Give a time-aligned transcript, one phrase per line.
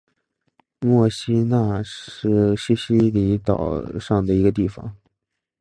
[0.79, 4.95] 墨西拿是西西里岛上的一个地方。